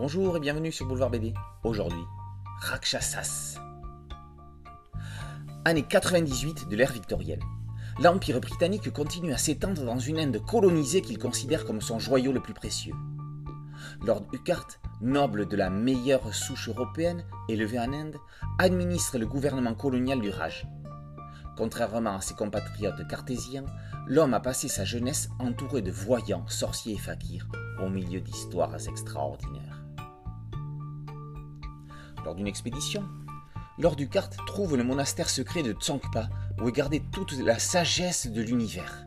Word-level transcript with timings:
Bonjour 0.00 0.36
et 0.36 0.40
bienvenue 0.40 0.70
sur 0.70 0.86
Boulevard 0.86 1.10
BD. 1.10 1.34
Aujourd'hui, 1.64 2.04
Rakshasas. 2.60 3.58
Année 5.64 5.82
98 5.82 6.68
de 6.68 6.76
l'ère 6.76 6.92
victorienne. 6.92 7.42
L'Empire 8.00 8.40
britannique 8.40 8.92
continue 8.92 9.32
à 9.32 9.38
s'étendre 9.38 9.82
dans 9.82 9.98
une 9.98 10.20
Inde 10.20 10.40
colonisée 10.46 11.02
qu'il 11.02 11.18
considère 11.18 11.64
comme 11.64 11.80
son 11.80 11.98
joyau 11.98 12.30
le 12.30 12.38
plus 12.38 12.54
précieux. 12.54 12.94
Lord 14.06 14.22
Urquhart, 14.32 14.68
noble 15.00 15.48
de 15.48 15.56
la 15.56 15.68
meilleure 15.68 16.32
souche 16.32 16.68
européenne, 16.68 17.24
élevé 17.48 17.80
en 17.80 17.92
Inde, 17.92 18.18
administre 18.60 19.18
le 19.18 19.26
gouvernement 19.26 19.74
colonial 19.74 20.20
du 20.20 20.30
Raj. 20.30 20.68
Contrairement 21.56 22.14
à 22.14 22.20
ses 22.20 22.34
compatriotes 22.34 23.04
cartésiens, 23.08 23.66
l'homme 24.06 24.34
a 24.34 24.38
passé 24.38 24.68
sa 24.68 24.84
jeunesse 24.84 25.28
entouré 25.40 25.82
de 25.82 25.90
voyants, 25.90 26.46
sorciers 26.46 26.94
et 26.94 26.98
fakirs, 26.98 27.48
au 27.82 27.88
milieu 27.88 28.20
d'histoires 28.20 28.76
extraordinaires. 28.86 29.77
Lors 32.24 32.34
d'une 32.34 32.46
expédition, 32.46 33.04
Lord 33.78 33.96
Ducart 33.96 34.30
trouve 34.30 34.76
le 34.76 34.82
monastère 34.82 35.30
secret 35.30 35.62
de 35.62 35.72
Tsongpa 35.72 36.28
où 36.60 36.68
est 36.68 36.72
gardée 36.72 37.02
toute 37.12 37.32
la 37.38 37.58
sagesse 37.58 38.26
de 38.26 38.42
l'univers, 38.42 39.04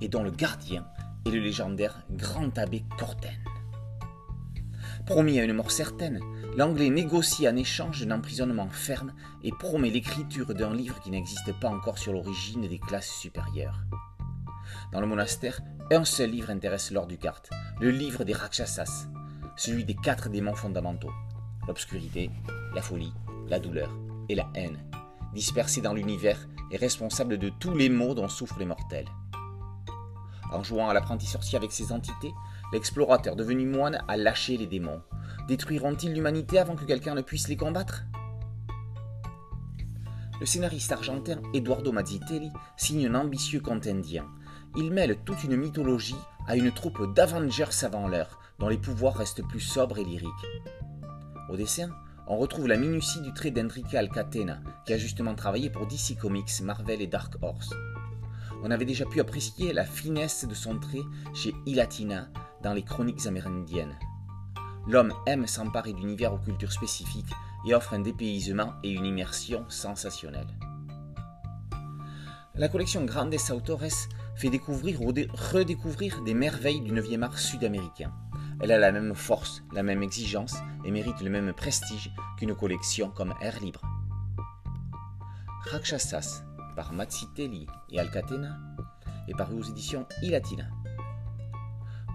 et 0.00 0.08
dont 0.08 0.22
le 0.22 0.30
gardien 0.30 0.86
est 1.26 1.30
le 1.30 1.40
légendaire 1.40 2.04
Grand 2.10 2.56
Abbé 2.56 2.84
Corten. 2.96 3.34
Promis 5.04 5.40
à 5.40 5.44
une 5.44 5.54
mort 5.54 5.72
certaine, 5.72 6.20
l'Anglais 6.56 6.90
négocie 6.90 7.48
en 7.48 7.56
échange 7.56 8.06
d'un 8.06 8.18
emprisonnement 8.18 8.68
ferme 8.68 9.12
et 9.42 9.50
promet 9.50 9.90
l'écriture 9.90 10.54
d'un 10.54 10.72
livre 10.72 11.00
qui 11.00 11.10
n'existe 11.10 11.52
pas 11.58 11.70
encore 11.70 11.98
sur 11.98 12.12
l'origine 12.12 12.68
des 12.68 12.78
classes 12.78 13.10
supérieures. 13.10 13.80
Dans 14.92 15.00
le 15.00 15.06
monastère, 15.08 15.60
un 15.90 16.04
seul 16.04 16.30
livre 16.30 16.50
intéresse 16.50 16.92
Lord 16.92 17.08
Ducart, 17.08 17.42
le 17.80 17.90
livre 17.90 18.22
des 18.22 18.32
Rakshasas, 18.32 19.08
celui 19.56 19.84
des 19.84 19.96
quatre 19.96 20.28
démons 20.28 20.54
fondamentaux 20.54 21.10
l'obscurité, 21.66 22.30
la 22.74 22.82
folie, 22.82 23.12
la 23.48 23.58
douleur 23.58 23.90
et 24.28 24.34
la 24.34 24.48
haine, 24.54 24.78
dispersés 25.34 25.80
dans 25.80 25.94
l'univers 25.94 26.48
et 26.70 26.76
responsables 26.76 27.38
de 27.38 27.48
tous 27.48 27.74
les 27.74 27.88
maux 27.88 28.14
dont 28.14 28.28
souffrent 28.28 28.58
les 28.58 28.66
mortels. 28.66 29.08
En 30.52 30.62
jouant 30.62 30.88
à 30.88 30.94
l'apprenti 30.94 31.26
sorcier 31.26 31.56
avec 31.56 31.72
ces 31.72 31.92
entités, 31.92 32.32
l'explorateur 32.72 33.36
devenu 33.36 33.66
moine 33.66 34.02
a 34.08 34.16
lâché 34.16 34.56
les 34.56 34.66
démons. 34.66 35.02
Détruiront-ils 35.48 36.12
l'humanité 36.12 36.58
avant 36.58 36.76
que 36.76 36.84
quelqu'un 36.84 37.14
ne 37.14 37.22
puisse 37.22 37.48
les 37.48 37.56
combattre? 37.56 38.04
Le 40.40 40.46
scénariste 40.46 40.90
argentin 40.90 41.40
Eduardo 41.52 41.92
Mazzitelli 41.92 42.50
signe 42.76 43.06
un 43.08 43.14
ambitieux 43.14 43.60
conte 43.60 43.86
indien. 43.86 44.26
Il 44.76 44.90
mêle 44.90 45.18
toute 45.24 45.44
une 45.44 45.56
mythologie 45.56 46.16
à 46.46 46.56
une 46.56 46.72
troupe 46.72 47.14
d'Avengers 47.14 47.84
avant 47.84 48.08
l'heure, 48.08 48.38
dont 48.58 48.68
les 48.68 48.78
pouvoirs 48.78 49.16
restent 49.16 49.46
plus 49.46 49.60
sobres 49.60 49.98
et 49.98 50.04
lyriques. 50.04 50.30
Au 51.50 51.56
dessin, 51.56 51.90
on 52.28 52.36
retrouve 52.36 52.68
la 52.68 52.76
minutie 52.76 53.20
du 53.22 53.32
trait 53.32 53.50
d'Enrique 53.50 53.92
Alcatena, 53.92 54.60
qui 54.86 54.92
a 54.92 54.98
justement 54.98 55.34
travaillé 55.34 55.68
pour 55.68 55.84
DC 55.84 56.16
Comics, 56.16 56.60
Marvel 56.62 57.02
et 57.02 57.08
Dark 57.08 57.34
Horse. 57.42 57.74
On 58.62 58.70
avait 58.70 58.84
déjà 58.84 59.04
pu 59.04 59.18
apprécier 59.18 59.72
la 59.72 59.84
finesse 59.84 60.46
de 60.46 60.54
son 60.54 60.78
trait 60.78 61.02
chez 61.34 61.52
Ilatina 61.66 62.28
dans 62.62 62.72
les 62.72 62.84
chroniques 62.84 63.26
amérindiennes. 63.26 63.98
L'homme 64.86 65.12
aime 65.26 65.48
s'emparer 65.48 65.92
d'univers 65.92 66.32
aux 66.32 66.38
cultures 66.38 66.72
spécifiques 66.72 67.34
et 67.66 67.74
offre 67.74 67.94
un 67.94 68.00
dépaysement 68.00 68.74
et 68.84 68.90
une 68.90 69.06
immersion 69.06 69.64
sensationnelle. 69.68 70.56
La 72.54 72.68
collection 72.68 73.04
Grandes 73.04 73.34
Autores 73.50 74.06
fait 74.36 74.50
découvrir 74.50 75.02
ou 75.02 75.12
redécouvrir 75.32 76.22
des 76.22 76.34
merveilles 76.34 76.80
du 76.80 76.92
9e 76.92 77.22
art 77.22 77.38
sud-américain. 77.38 78.12
Elle 78.60 78.72
a 78.72 78.78
la 78.78 78.92
même 78.92 79.14
force, 79.14 79.62
la 79.72 79.82
même 79.82 80.02
exigence 80.02 80.56
et 80.84 80.90
mérite 80.90 81.20
le 81.22 81.30
même 81.30 81.52
prestige 81.54 82.10
qu'une 82.36 82.54
collection 82.54 83.10
comme 83.10 83.34
Air 83.40 83.58
Libre. 83.60 83.80
Rakshasas 85.70 86.42
par 86.76 86.92
Matsitelli 86.92 87.66
et 87.90 87.98
Alcatena 87.98 88.58
est 89.28 89.34
paru 89.34 89.54
aux 89.54 89.62
éditions 89.62 90.06
Ilatina. 90.22 90.64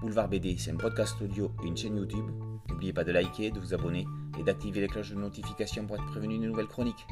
Boulevard 0.02 0.28
BD, 0.28 0.56
c'est 0.58 0.72
un 0.72 0.78
podcast 0.78 1.16
audio 1.22 1.52
et 1.64 1.68
une 1.68 1.78
chaîne 1.78 1.98
YouTube. 1.98 2.30
N'oubliez 2.70 2.94
pas 2.94 3.04
de 3.04 3.12
liker, 3.12 3.50
de 3.50 3.60
vous 3.60 3.74
abonner 3.74 4.06
et 4.40 4.44
d'activer 4.44 4.82
les 4.82 4.88
cloches 4.88 5.12
de 5.12 5.16
notification 5.16 5.88
pour 5.88 5.96
être 5.96 6.06
prévenu 6.06 6.38
de 6.38 6.46
nouvelles 6.46 6.68
chroniques. 6.68 7.08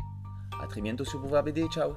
A 0.62 0.68
très 0.68 0.82
bientôt 0.82 1.06
sur 1.06 1.20
Boulevard 1.20 1.44
BD, 1.44 1.66
ciao 1.70 1.94